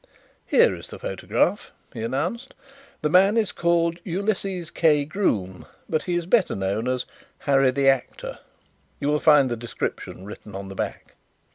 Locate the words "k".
4.71-5.05